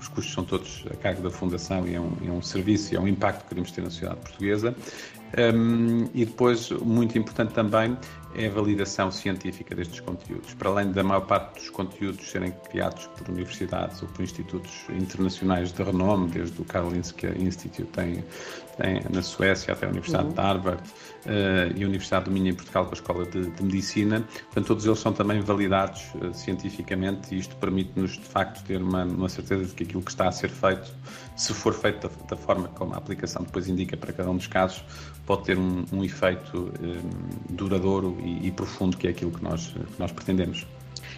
os 0.00 0.08
custos 0.08 0.32
são 0.32 0.44
todos 0.44 0.84
a 0.90 0.96
cargo 0.96 1.22
da 1.22 1.30
Fundação 1.30 1.86
e 1.86 1.94
é 1.94 2.00
um, 2.00 2.10
é 2.26 2.30
um 2.30 2.40
serviço 2.40 2.94
e 2.94 2.96
é 2.96 3.00
um 3.00 3.06
impacto 3.06 3.42
que 3.42 3.50
queremos 3.50 3.70
ter 3.70 3.82
na 3.82 3.90
sociedade 3.90 4.20
portuguesa. 4.20 4.74
Um, 5.38 6.08
e 6.14 6.24
depois, 6.24 6.70
muito 6.70 7.16
importante 7.16 7.54
também, 7.54 7.96
é 8.34 8.46
a 8.46 8.50
validação 8.50 9.10
científica 9.10 9.74
destes 9.74 10.00
conteúdos. 10.00 10.54
Para 10.54 10.70
além 10.70 10.92
da 10.92 11.02
maior 11.02 11.22
parte 11.22 11.60
dos 11.60 11.70
conteúdos 11.70 12.30
serem 12.30 12.52
criados 12.70 13.06
por 13.08 13.28
universidades 13.28 14.00
ou 14.02 14.08
por 14.08 14.22
institutos 14.22 14.70
internacionais 14.90 15.72
de 15.72 15.82
renome, 15.82 16.30
desde 16.30 16.60
o 16.60 16.64
Karolinska 16.64 17.28
Institute 17.38 17.90
tem, 17.92 18.24
tem 18.78 19.02
na 19.10 19.22
Suécia 19.22 19.74
até 19.74 19.86
a 19.86 19.90
Universidade 19.90 20.28
uhum. 20.28 20.34
de 20.34 20.40
Harvard 20.40 20.82
uh, 20.82 21.76
e 21.76 21.82
a 21.82 21.86
Universidade 21.86 22.24
do 22.26 22.30
Minho 22.30 22.48
em 22.48 22.54
Portugal 22.54 22.84
com 22.84 22.90
a 22.90 22.94
Escola 22.94 23.26
de, 23.26 23.50
de 23.50 23.62
Medicina, 23.62 24.20
portanto 24.20 24.66
todos 24.66 24.86
eles 24.86 24.98
são 24.98 25.12
também 25.12 25.40
validados 25.40 26.02
uh, 26.14 26.32
cientificamente 26.32 27.34
e 27.34 27.38
isto 27.38 27.54
permite-nos 27.56 28.12
de 28.12 28.24
facto 28.24 28.64
ter 28.64 28.80
uma, 28.80 29.04
uma, 29.04 29.28
certeza 29.28 29.64
de 29.66 29.72
que 29.74 29.84
aquilo 29.84 30.02
que 30.02 30.10
está 30.10 30.28
a 30.28 30.32
ser 30.32 30.48
feito, 30.48 30.90
se 31.36 31.52
for 31.52 31.74
feito 31.74 32.08
da, 32.08 32.26
da 32.28 32.36
forma 32.36 32.68
como 32.68 32.94
a 32.94 32.96
aplicação 32.96 33.42
depois 33.42 33.68
indica 33.68 33.96
para 33.96 34.12
cada 34.12 34.30
um 34.30 34.36
dos 34.36 34.46
casos, 34.46 34.82
pode 35.26 35.44
ter 35.44 35.58
um, 35.58 35.84
um 35.92 36.04
efeito 36.04 36.72
um, 36.80 37.54
duradouro 37.54 38.18
e, 38.20 38.48
e, 38.48 38.50
profundo, 38.50 38.96
que 38.96 39.06
é 39.06 39.10
aquilo 39.10 39.30
que 39.30 39.42
nós, 39.42 39.68
que 39.68 39.98
nós 39.98 40.12
pretendemos. 40.12 40.66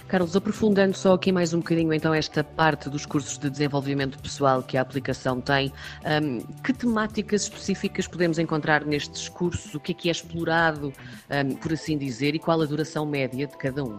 Carlos, 0.09 0.37
aprofundando 0.37 0.95
só 0.97 1.15
aqui 1.15 1.33
mais 1.33 1.55
um 1.55 1.59
bocadinho 1.59 1.93
então 1.93 2.13
esta 2.13 2.45
parte 2.45 2.91
dos 2.91 3.07
cursos 3.07 3.39
de 3.39 3.49
desenvolvimento 3.49 4.19
pessoal 4.19 4.63
que 4.63 4.77
a 4.77 4.83
aplicação 4.83 5.41
tem, 5.41 5.73
um, 6.23 6.41
que 6.63 6.75
temáticas 6.75 7.45
específicas 7.45 8.07
podemos 8.07 8.39
encontrar 8.39 8.85
nestes 8.85 9.29
cursos? 9.29 9.75
O 9.75 9.81
que 9.81 9.93
é 9.93 9.95
que 9.95 10.09
é 10.09 10.13
explorado, 10.13 10.93
um, 11.31 11.55
por 11.57 11.73
assim 11.73 11.97
dizer, 11.97 12.35
e 12.35 12.39
qual 12.39 12.61
a 12.61 12.67
duração 12.67 13.07
média 13.07 13.47
de 13.47 13.57
cada 13.57 13.83
um? 13.83 13.99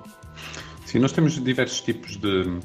Sim, 0.86 1.00
nós 1.00 1.12
temos 1.12 1.44
diversos 1.44 1.82
tipos 1.82 2.16
de, 2.16 2.60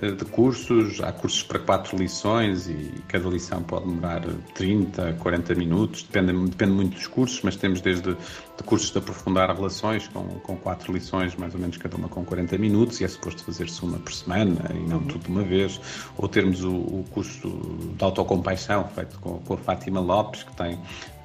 eh, 0.00 0.12
de 0.12 0.24
cursos. 0.26 1.00
Há 1.00 1.10
cursos 1.12 1.42
para 1.42 1.58
quatro 1.58 1.96
lições 1.96 2.68
e 2.68 2.92
cada 3.08 3.28
lição 3.28 3.62
pode 3.64 3.86
demorar 3.86 4.22
30, 4.54 5.14
40 5.14 5.54
minutos, 5.56 6.04
depende, 6.04 6.50
depende 6.50 6.70
muito 6.70 6.94
dos 6.94 7.08
cursos, 7.08 7.40
mas 7.42 7.56
temos 7.56 7.80
desde 7.80 8.14
de 8.14 8.62
cursos 8.64 8.92
de 8.92 8.98
aprofundar 8.98 9.52
relações 9.52 10.06
com, 10.06 10.22
com 10.22 10.56
quatro 10.56 10.92
lições, 10.92 11.34
mais 11.34 11.52
ou 11.52 11.60
menos 11.60 11.76
cada 11.76 11.96
uma 11.96 12.08
com 12.08 12.24
40 12.24 12.56
minutos, 12.58 13.00
e 13.00 13.04
é 13.04 13.08
suposto 13.08 13.42
fazer-se 13.42 13.82
uma 13.82 13.98
por 13.98 14.12
semana 14.12 14.70
e 14.70 14.88
não 14.88 14.98
uhum. 14.98 15.06
tudo 15.06 15.24
de 15.24 15.30
uma 15.30 15.42
vez. 15.42 15.80
Ou 16.16 16.28
termos 16.28 16.62
o, 16.62 16.72
o 16.72 17.04
curso 17.10 17.48
de 17.96 18.04
autocompaixão, 18.04 18.88
feito 18.94 19.18
com, 19.18 19.38
com 19.40 19.54
a 19.54 19.56
Fátima 19.56 19.98
Lopes, 19.98 20.44
que 20.44 20.56
tem 20.56 20.78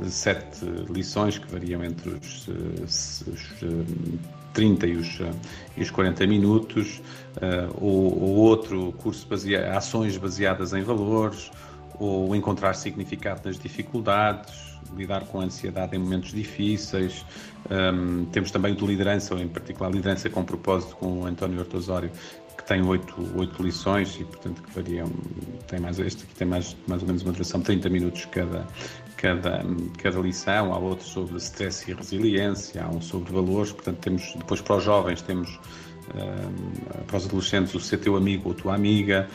sete 0.07 0.65
lições 0.89 1.37
que 1.37 1.51
variam 1.51 1.83
entre 1.83 2.09
os, 2.09 2.47
os, 2.47 3.23
os 3.27 3.63
30 4.53 4.87
e 4.87 4.95
os, 4.95 5.19
e 5.77 5.81
os 5.81 5.91
40 5.91 6.25
minutos, 6.27 7.01
uh, 7.37 7.75
ou, 7.79 8.21
ou, 8.21 8.35
outro 8.35 8.91
curso 8.93 9.27
baseado, 9.27 9.75
ações 9.75 10.17
baseadas 10.17 10.73
em 10.73 10.81
valores, 10.81 11.51
ou 11.99 12.35
encontrar 12.35 12.73
significado 12.75 13.41
nas 13.45 13.59
dificuldades, 13.59 14.69
lidar 14.95 15.25
com 15.25 15.41
a 15.41 15.43
ansiedade 15.43 15.95
em 15.95 15.99
momentos 15.99 16.31
difíceis. 16.31 17.25
Um, 17.69 18.25
temos 18.25 18.51
também 18.51 18.73
de 18.73 18.85
liderança, 18.85 19.33
ou 19.33 19.39
em 19.39 19.47
particular 19.47 19.91
liderança 19.91 20.29
com 20.29 20.43
propósito, 20.43 20.95
com 20.95 21.21
o 21.21 21.25
António 21.25 21.59
Hortosório, 21.59 22.09
que 22.59 22.65
tem 22.65 22.85
oito, 22.85 23.15
oito 23.37 23.63
lições 23.63 24.17
e, 24.19 24.25
portanto, 24.25 24.61
que 24.61 24.71
variam. 24.73 25.09
Tem 25.67 25.79
mais, 25.79 25.97
este 25.97 26.23
aqui 26.23 26.35
tem 26.35 26.47
mais, 26.47 26.75
mais 26.87 27.01
ou 27.01 27.07
menos 27.07 27.23
uma 27.23 27.31
duração 27.31 27.61
de 27.61 27.67
30 27.67 27.89
minutos 27.89 28.25
cada, 28.25 28.67
cada, 29.15 29.63
cada 29.97 30.19
lição, 30.19 30.73
há 30.73 30.77
outros 30.77 31.09
sobre 31.09 31.37
stress 31.37 31.89
e 31.89 31.93
resiliência, 31.93 32.83
há 32.83 32.89
um 32.89 33.01
sobre 33.01 33.31
valores, 33.31 33.71
portanto 33.71 33.99
temos, 33.99 34.33
depois 34.35 34.59
para 34.59 34.75
os 34.75 34.83
jovens 34.83 35.21
temos 35.21 35.57
um, 36.13 37.03
para 37.05 37.17
os 37.17 37.25
adolescentes 37.25 37.73
o 37.75 37.79
ser 37.79 37.97
teu 37.97 38.17
amigo 38.17 38.49
ou 38.49 38.55
tua 38.55 38.75
amiga, 38.75 39.27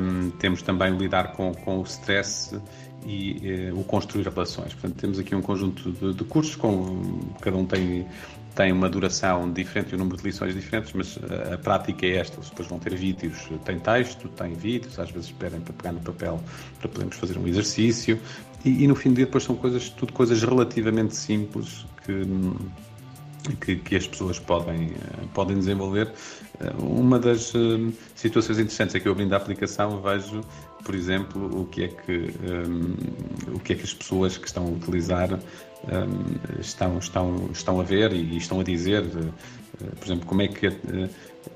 um, 0.00 0.30
temos 0.30 0.62
também 0.62 0.96
lidar 0.96 1.32
com, 1.32 1.52
com 1.52 1.80
o 1.80 1.82
stress 1.82 2.58
e 3.04 3.70
uh, 3.70 3.78
o 3.78 3.84
construir 3.84 4.28
relações. 4.28 4.72
Portanto, 4.72 4.94
temos 4.96 5.18
aqui 5.18 5.34
um 5.34 5.42
conjunto 5.42 5.92
de, 5.92 6.14
de 6.14 6.24
cursos, 6.24 6.56
com, 6.56 7.20
cada 7.40 7.56
um 7.56 7.66
tem 7.66 8.06
tem 8.54 8.70
uma 8.70 8.88
duração 8.88 9.50
diferente 9.52 9.92
e 9.92 9.94
um 9.96 9.98
número 9.98 10.16
de 10.16 10.22
lições 10.22 10.54
diferentes, 10.54 10.92
mas 10.92 11.18
a, 11.28 11.54
a 11.54 11.58
prática 11.58 12.06
é 12.06 12.16
esta. 12.16 12.36
Eles 12.36 12.50
depois 12.50 12.68
vão 12.68 12.78
ter 12.78 12.94
vídeos, 12.94 13.48
tem 13.64 13.78
texto, 13.80 14.28
tem 14.28 14.54
vídeos, 14.54 14.98
às 14.98 15.10
vezes 15.10 15.26
esperem 15.28 15.60
para 15.60 15.72
pegar 15.72 15.92
no 15.92 16.00
papel 16.00 16.40
para 16.78 16.88
podermos 16.88 17.16
fazer 17.16 17.36
um 17.36 17.46
exercício. 17.46 18.18
E, 18.64 18.84
e 18.84 18.86
no 18.86 18.94
fim 18.94 19.10
do 19.10 19.16
dia 19.16 19.26
depois 19.26 19.44
são 19.44 19.56
coisas, 19.56 19.88
tudo 19.90 20.12
coisas 20.12 20.42
relativamente 20.42 21.16
simples 21.16 21.84
que, 22.04 22.22
que, 23.60 23.76
que, 23.76 23.96
as 23.96 24.06
pessoas 24.06 24.38
podem, 24.38 24.92
podem 25.34 25.58
desenvolver. 25.58 26.12
Uma 26.78 27.18
das 27.18 27.52
eh, 27.54 27.92
situações 28.14 28.58
interessantes 28.58 28.94
é 28.94 29.00
que 29.00 29.08
eu 29.08 29.12
abrindo 29.12 29.32
a 29.32 29.36
aplicação 29.36 30.00
vejo, 30.00 30.40
por 30.84 30.94
exemplo, 30.94 31.60
o 31.60 31.66
que 31.66 31.84
é 31.84 31.88
que, 31.88 32.12
um, 32.12 33.54
o 33.54 33.58
que, 33.58 33.72
é 33.72 33.76
que 33.76 33.82
as 33.82 33.94
pessoas 33.94 34.36
que 34.36 34.46
estão 34.46 34.66
a 34.66 34.68
utilizar 34.68 35.32
um, 35.32 36.60
estão, 36.60 36.98
estão, 36.98 37.50
estão 37.52 37.80
a 37.80 37.82
ver 37.82 38.12
e 38.12 38.36
estão 38.36 38.60
a 38.60 38.62
dizer. 38.62 39.02
Uh, 39.02 39.32
por 39.96 40.04
exemplo, 40.04 40.26
como 40.26 40.42
é 40.42 40.48
que. 40.48 40.68
Uh, 40.68 41.10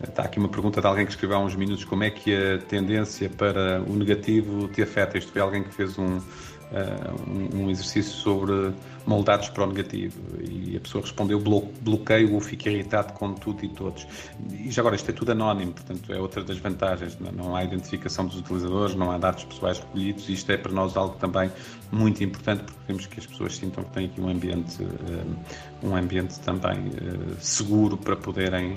está 0.06 0.23
aqui 0.23 0.38
uma 0.38 0.49
pergunta 0.49 0.80
de 0.80 0.87
alguém 0.87 1.04
que 1.04 1.12
escreveu 1.12 1.37
há 1.37 1.40
uns 1.40 1.54
minutos: 1.54 1.85
como 1.85 2.02
é 2.04 2.11
que 2.11 2.35
a 2.35 2.58
tendência 2.58 3.28
para 3.28 3.82
o 3.82 3.94
negativo 3.94 4.68
te 4.68 4.82
afeta? 4.82 5.18
Isto 5.18 5.32
foi 5.32 5.40
alguém 5.40 5.62
que 5.62 5.75
fez 5.75 5.99
um 5.99 6.20
uh, 6.73 7.57
um, 7.57 7.71
exercício 7.71 8.13
sobre 8.13 8.73
moldados 9.07 9.49
para 9.49 9.65
o 9.65 9.67
negativo 9.67 10.21
e 10.41 10.77
a 10.77 10.81
pessoa 10.81 11.03
respondeu 11.03 11.41
bloqueio 11.41 12.35
ou 12.35 12.41
fico 12.41 12.69
irritado 12.69 13.15
com 13.15 13.33
tudo 13.33 13.65
e 13.65 13.69
todos. 13.69 14.07
E 14.53 14.71
já 14.71 14.83
agora, 14.83 14.97
isto 14.97 15.11
é 15.11 15.15
tudo 15.15 15.33
anónimo, 15.33 15.73
portanto 15.73 16.13
é 16.13 16.21
outra 16.21 16.45
das 16.45 16.59
vantagens, 16.59 17.17
não 17.19 17.57
há 17.57 17.65
identificação 17.65 18.27
dos 18.27 18.39
utilizadores, 18.39 18.95
não 18.95 19.11
há 19.11 19.19
dados 19.19 19.45
pessoais 19.45 19.79
recolhidos 19.79 20.29
e 20.29 20.35
isto 20.35 20.51
é 20.53 20.57
para 20.57 20.73
nós 20.73 20.97
algo 20.97 21.17
também 21.17 21.51
muito 21.91 22.23
importante 22.23 22.65
porque 22.65 22.79
queremos 22.87 23.07
que 23.07 23.21
as 23.21 23.27
pessoas 23.27 23.57
sintam 23.57 23.83
que 23.85 23.91
têm 23.91 24.07
aqui 24.07 24.21
um 24.21 24.29
ambiente, 24.29 24.83
uh, 24.83 25.37
um 25.83 25.97
ambiente 25.97 26.39
também 26.41 26.89
uh, 26.89 27.37
seguro 27.41 27.97
para 27.97 28.15
poderem 28.15 28.77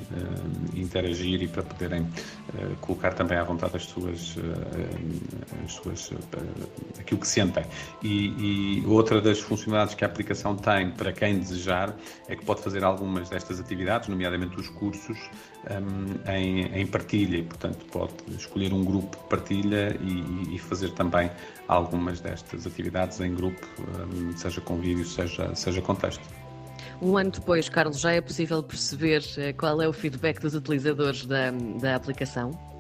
interagir 0.74 1.42
e 1.42 1.48
para 1.48 1.64
poderem 1.64 2.08
colocar 2.80 3.14
também 3.14 3.38
à 3.38 3.44
vontade 3.44 3.76
as 3.76 3.84
suas, 3.84 4.36
as 5.66 5.72
suas 5.74 6.12
aquilo 7.00 7.20
que 7.20 7.28
sentem. 7.28 7.64
E, 8.04 8.80
e, 8.80 8.86
outra 8.88 9.22
das 9.22 9.40
funcionalidades 9.40 9.96
que 9.96 10.04
a 10.04 10.08
aplicação 10.08 10.56
tem 10.56 10.92
para 10.92 11.12
quem 11.12 11.40
desejar 11.40 11.96
é 12.28 12.36
que 12.36 12.44
pode 12.44 12.62
fazer 12.62 12.84
algumas 12.84 13.30
destas 13.30 13.60
atividades, 13.60 14.10
nomeadamente 14.10 14.60
os 14.60 14.70
cursos, 14.70 15.18
um, 15.70 16.32
em, 16.32 16.66
em, 16.82 16.88
partilha 16.88 17.38
e, 17.38 17.44
portanto, 17.44 17.86
pode 17.92 18.14
escolher 18.36 18.74
um 18.74 18.84
grupo 18.84 19.18
de 19.18 19.24
partilha 19.30 19.96
e, 20.02 20.56
e 20.56 20.60
fazer 20.60 20.92
também 20.92 21.30
algumas 21.68 22.20
destas 22.20 22.66
atividades 22.66 23.20
em 23.22 23.36
grupo, 23.36 23.68
um, 23.80 24.36
seja 24.36 24.60
com 24.62 24.78
vídeo, 24.78 25.06
seja, 25.06 25.54
seja 25.56 25.82
com 25.82 25.94
texto. 25.94 26.24
Um 27.02 27.18
ano 27.18 27.32
depois, 27.32 27.68
Carlos, 27.68 28.00
já 28.00 28.12
é 28.12 28.22
possível 28.22 28.62
perceber 28.62 29.24
eh, 29.38 29.54
qual 29.54 29.82
é 29.82 29.88
o 29.88 29.94
feedback 29.94 30.40
dos 30.40 30.54
utilizadores 30.54 31.26
da, 31.26 31.50
da 31.80 31.96
aplicação? 31.96 32.71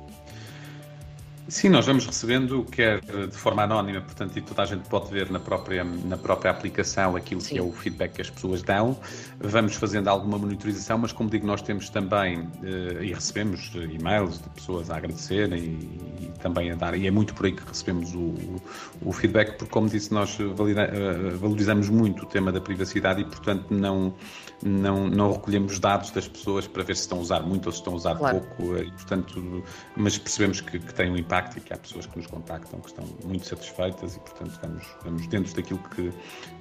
Sim, 1.48 1.69
nós 1.69 1.86
vamos 1.86 2.05
recebendo, 2.05 2.63
quer 2.63 3.01
de 3.01 3.36
forma 3.36 3.63
anónima, 3.63 4.00
portanto, 4.00 4.38
e 4.38 4.41
toda 4.41 4.62
a 4.62 4.65
gente 4.65 4.88
pode 4.88 5.12
ver 5.12 5.29
na 5.29 5.39
própria, 5.39 5.83
na 5.83 6.17
própria 6.17 6.50
aplicação 6.50 7.15
aquilo 7.15 7.41
Sim. 7.41 7.55
que 7.55 7.60
é 7.60 7.62
o 7.62 7.71
feedback 7.71 8.13
que 8.13 8.21
as 8.21 8.29
pessoas 8.29 8.62
dão. 8.62 8.98
Vamos 9.39 9.75
fazendo 9.75 10.07
alguma 10.07 10.38
monitorização, 10.38 11.00
mas 11.00 11.12
como 11.12 11.29
digo, 11.29 11.45
nós 11.45 11.62
temos 11.62 11.89
também 11.89 12.48
eh, 12.63 13.03
e 13.03 13.13
recebemos 13.13 13.71
e-mails 13.75 14.41
de 14.41 14.50
pessoas 14.50 14.89
a 14.89 14.98
agradecerem 14.98 15.60
e, 15.60 16.25
e, 16.25 16.31
também 16.41 16.71
a 16.71 16.75
dar, 16.75 16.95
e 16.95 17.05
é 17.05 17.12
muito 17.12 17.33
por 17.33 17.45
aí 17.45 17.51
que 17.51 17.67
recebemos 17.67 18.13
o, 18.15 18.33
o 19.01 19.12
feedback, 19.12 19.57
porque, 19.57 19.71
como 19.71 19.89
disse, 19.89 20.13
nós 20.13 20.38
valida, 20.55 20.83
eh, 20.83 21.31
valorizamos 21.36 21.89
muito 21.89 22.24
o 22.24 22.25
tema 22.25 22.51
da 22.51 22.62
privacidade 22.62 23.21
e, 23.21 23.25
portanto, 23.25 23.65
não, 23.71 24.13
não, 24.63 25.07
não 25.07 25.33
recolhemos 25.33 25.79
dados 25.79 26.12
das 26.12 26.27
pessoas 26.27 26.65
para 26.65 26.83
ver 26.83 26.95
se 26.95 27.01
estão 27.01 27.17
a 27.17 27.21
usar 27.21 27.41
muito 27.41 27.65
ou 27.65 27.71
se 27.71 27.79
estão 27.79 27.93
a 27.93 27.95
usar 27.98 28.15
claro. 28.15 28.39
pouco, 28.39 28.77
eh, 28.77 28.83
e, 28.83 28.91
portanto, 28.91 29.63
mas 29.98 30.17
percebemos 30.17 30.62
que, 30.62 30.79
que 30.79 30.93
tem 30.93 31.12
um 31.12 31.17
impacto 31.17 31.30
impacto 31.31 31.57
e 31.57 31.61
que 31.61 31.73
há 31.73 31.77
pessoas 31.77 32.05
que 32.05 32.17
nos 32.17 32.27
contactam 32.27 32.79
que 32.81 32.88
estão 32.88 33.05
muito 33.23 33.45
satisfeitas 33.47 34.15
e, 34.15 34.19
portanto, 34.19 34.59
vamos, 35.03 35.27
dentro 35.27 35.55
daquilo 35.55 35.79
que, 35.95 36.11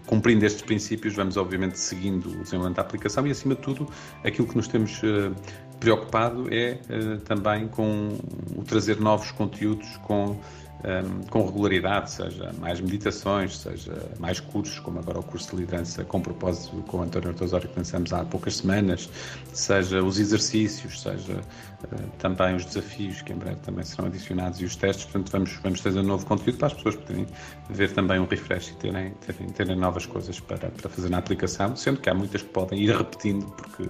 cumprindo 0.06 0.46
estes 0.46 0.62
princípios, 0.62 1.14
vamos 1.14 1.36
obviamente 1.36 1.78
seguindo 1.78 2.26
o 2.26 2.42
desenvolvimento 2.42 2.76
da 2.76 2.82
aplicação 2.82 3.26
e, 3.26 3.30
acima 3.32 3.56
de 3.56 3.62
tudo, 3.62 3.88
aquilo 4.24 4.46
que 4.46 4.56
nos 4.56 4.68
temos 4.68 5.02
uh, 5.02 5.34
preocupado 5.80 6.46
é 6.54 6.78
uh, 6.88 7.18
também 7.22 7.66
com 7.66 8.16
o 8.56 8.62
trazer 8.62 9.00
novos 9.00 9.32
conteúdos 9.32 9.96
com 9.98 10.38
um, 10.84 11.22
com 11.24 11.44
regularidade, 11.44 12.10
seja 12.10 12.52
mais 12.58 12.80
meditações, 12.80 13.58
seja 13.58 13.92
mais 14.18 14.40
cursos, 14.40 14.78
como 14.78 14.98
agora 14.98 15.18
o 15.18 15.22
curso 15.22 15.50
de 15.50 15.62
liderança 15.62 16.04
com 16.04 16.20
propósito 16.20 16.76
com 16.82 16.98
o 16.98 17.02
António 17.02 17.28
Ortosório 17.28 17.68
que 17.68 17.76
lançamos 17.76 18.12
há 18.12 18.24
poucas 18.24 18.56
semanas, 18.58 19.08
seja 19.52 20.02
os 20.02 20.18
exercícios, 20.18 21.00
seja 21.00 21.34
uh, 21.34 22.10
também 22.18 22.54
os 22.54 22.64
desafios 22.64 23.22
que 23.22 23.32
em 23.32 23.36
breve 23.36 23.56
também 23.56 23.84
serão 23.84 24.06
adicionados 24.06 24.60
e 24.60 24.64
os 24.64 24.76
testes, 24.76 25.04
portanto 25.04 25.30
vamos, 25.30 25.58
vamos 25.62 25.80
trazer 25.80 26.02
novo 26.02 26.24
conteúdo 26.26 26.58
para 26.58 26.68
as 26.68 26.74
pessoas 26.74 26.96
poderem 26.96 27.26
ver 27.68 27.92
também 27.92 28.18
um 28.18 28.26
refresh 28.26 28.68
e 28.68 28.74
terem, 28.76 29.12
terem, 29.26 29.48
terem 29.50 29.76
novas 29.76 30.06
coisas 30.06 30.40
para, 30.40 30.70
para 30.70 30.88
fazer 30.88 31.10
na 31.10 31.18
aplicação, 31.18 31.76
sendo 31.76 32.00
que 32.00 32.08
há 32.08 32.14
muitas 32.14 32.42
que 32.42 32.48
podem 32.48 32.80
ir 32.80 32.96
repetindo, 32.96 33.46
porque 33.52 33.82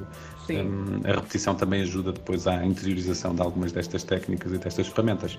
um, 0.52 1.08
a 1.08 1.14
repetição 1.14 1.54
também 1.54 1.82
ajuda 1.82 2.12
depois 2.12 2.46
à 2.46 2.64
interiorização 2.64 3.34
de 3.34 3.42
algumas 3.42 3.72
destas 3.72 4.02
técnicas 4.02 4.52
e 4.52 4.58
destas 4.58 4.88
ferramentas. 4.88 5.38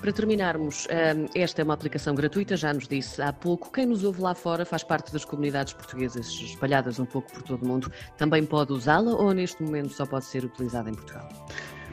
Para 0.00 0.12
terminarmos, 0.12 0.86
hum, 0.86 1.26
esta 1.34 1.60
é 1.60 1.64
uma 1.64 1.74
aplicação 1.74 2.14
gratuita, 2.14 2.56
já 2.56 2.72
nos 2.72 2.86
disse 2.86 3.20
há 3.20 3.32
pouco. 3.32 3.72
Quem 3.72 3.86
nos 3.86 4.04
ouve 4.04 4.20
lá 4.20 4.34
fora 4.34 4.64
faz 4.64 4.84
parte 4.84 5.12
das 5.12 5.24
comunidades 5.24 5.72
portuguesas 5.72 6.28
espalhadas 6.28 7.00
um 7.00 7.04
pouco 7.04 7.32
por 7.32 7.42
todo 7.42 7.62
o 7.64 7.68
mundo. 7.68 7.92
Também 8.16 8.44
pode 8.46 8.72
usá-la 8.72 9.10
ou 9.10 9.32
neste 9.32 9.62
momento 9.62 9.92
só 9.92 10.06
pode 10.06 10.26
ser 10.26 10.44
utilizada 10.44 10.88
em 10.88 10.94
Portugal? 10.94 11.28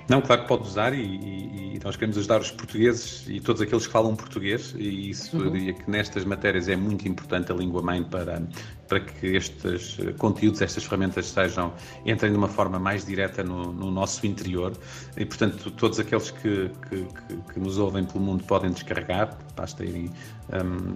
Não, 0.08 0.22
claro 0.22 0.44
que 0.44 0.48
pode 0.48 0.68
usar 0.68 0.94
e, 0.94 1.02
e, 1.02 1.76
e, 1.76 1.80
nós 1.84 1.96
queremos 1.96 2.16
ajudar 2.18 2.40
os 2.40 2.52
portugueses 2.52 3.28
e 3.28 3.40
todos 3.40 3.60
aqueles 3.60 3.88
que 3.88 3.92
falam 3.92 4.16
português 4.16 4.76
e 4.78 5.10
isso 5.10 5.36
uhum. 5.36 5.46
eu 5.46 5.52
diria 5.52 5.74
que 5.74 5.90
nestas 5.90 6.24
matérias 6.24 6.70
é 6.70 6.76
muito 6.76 7.08
importante 7.08 7.52
a 7.52 7.56
língua 7.56 7.82
mãe 7.82 8.04
para, 8.04 8.44
para 8.88 9.00
que 9.00 9.28
estes 9.28 9.98
conteúdos, 10.18 10.62
estas 10.62 10.84
ferramentas 10.84 11.28
sejam, 11.28 11.74
entrem 12.06 12.32
de 12.32 12.38
uma 12.38 12.48
forma 12.48 12.80
mais 12.80 13.06
direta 13.06 13.44
no, 13.44 13.72
no 13.72 13.92
nosso 13.92 14.26
interior. 14.26 14.74
E 15.18 15.26
portanto 15.26 15.72
todos 15.72 16.00
aqueles 16.00 16.32
que, 16.32 16.70
que, 16.90 17.06
que, 17.06 17.54
que, 17.54 17.60
nos 17.60 17.78
ouvem 17.78 18.04
pelo 18.04 18.24
mundo 18.24 18.44
podem 18.44 18.72
descarregar, 18.72 19.38
basta 19.56 19.84
irem 19.84 20.12
um, 20.54 20.94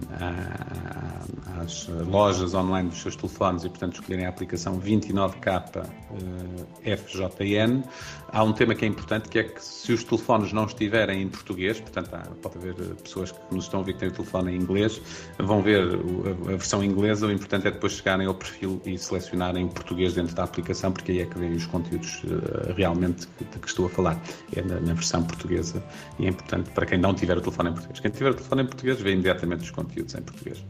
às 1.62 1.88
lojas 1.88 2.54
online 2.54 2.90
dos 2.90 3.02
seus 3.02 3.16
telefones 3.16 3.64
e 3.64 3.70
portanto 3.70 3.96
escolherem 3.96 4.26
a 4.26 4.30
aplicação 4.30 4.80
29K 4.80 5.86
uh, 5.86 6.98
FJN. 6.98 7.84
Há 8.32 8.44
um 8.44 8.54
tema 8.54 8.76
que 8.76 8.86
é 8.86 8.88
importante, 8.88 9.28
que 9.28 9.40
é 9.40 9.44
que 9.44 9.64
se 9.64 9.92
os 9.92 10.04
telefones 10.04 10.54
não 10.54 10.66
estiverem 10.66 11.24
em 11.24 11.28
português, 11.28 11.80
portanto, 11.80 12.14
há, 12.14 12.20
pode 12.42 12.58
haver 12.58 12.76
eh, 12.80 12.94
pessoas 13.02 13.32
que 13.32 13.56
nos 13.56 13.66
estão 13.66 13.80
a 13.80 13.84
ver 13.84 13.94
que 13.94 14.00
têm 14.00 14.10
o 14.10 14.12
telefone 14.12 14.52
em 14.52 14.56
inglês, 14.56 15.02
vão 15.40 15.64
ver 15.64 15.82
a, 15.82 16.54
a 16.54 16.58
versão 16.58 16.84
inglesa, 16.84 17.26
o 17.26 17.32
importante 17.32 17.68
é 17.68 17.72
depois 17.80 17.94
chegarem 17.94 18.28
ao 18.28 18.34
perfil 18.34 18.82
e 18.86 18.98
selecionarem 18.98 19.66
o 19.66 19.70
português 19.70 20.14
dentro 20.14 20.36
da 20.36 20.44
aplicação, 20.44 20.92
porque 20.92 21.14
aí 21.14 21.22
é 21.22 21.26
que 21.26 21.40
vêm 21.40 21.54
os 21.54 21.66
conteúdos 21.66 22.22
uh, 22.26 22.74
realmente 22.76 23.28
de 23.40 23.60
que 23.60 23.68
estou 23.68 23.86
a 23.86 23.90
falar. 23.90 24.22
É 24.56 24.62
na, 24.62 24.80
na, 24.82 24.94
versão 24.94 25.24
portuguesa 25.24 25.82
e 26.20 26.26
é 26.26 26.30
importante 26.30 26.70
para 26.72 26.86
quem 26.86 27.00
não 27.00 27.14
tiver 27.14 27.38
o 27.38 27.42
telefone 27.42 27.70
em 27.70 27.74
português. 27.74 28.00
Quem 28.02 28.12
tiver 28.12 28.32
o 28.32 28.34
telefone 28.34 28.64
em 28.64 28.66
português 28.66 29.02
vê 29.02 29.12
imediatamente 29.14 29.64
os 29.64 29.72
conteúdos 29.72 30.14
em 30.14 30.22
português. 30.22 30.64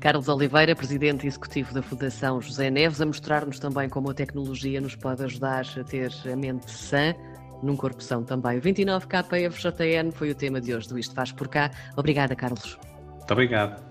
Carlos 0.00 0.28
Oliveira, 0.28 0.74
presidente 0.74 1.26
executivo 1.26 1.74
da 1.74 1.82
Fundação 1.82 2.40
José 2.40 2.70
Neves, 2.70 3.02
a 3.02 3.06
mostrar-nos 3.06 3.58
também 3.58 3.86
como 3.88 4.10
a 4.10 4.14
tecnologia 4.14 4.80
nos 4.80 4.96
pode 4.96 5.22
ajudar 5.24 5.66
a 5.78 5.84
ter 5.84 6.10
a 6.32 6.34
mente 6.34 6.70
sã 6.70 7.14
num 7.62 7.76
corpo 7.76 8.02
são 8.02 8.24
também. 8.24 8.58
29 8.58 9.06
KFJN 9.06 10.10
foi 10.12 10.30
o 10.30 10.34
tema 10.34 10.58
de 10.58 10.74
hoje 10.74 10.88
do 10.88 10.98
Isto 10.98 11.14
Faz 11.14 11.32
Por 11.32 11.48
Cá. 11.48 11.70
Obrigada, 11.96 12.34
Carlos. 12.34 12.78
Muito 13.18 13.30
obrigado. 13.30 13.89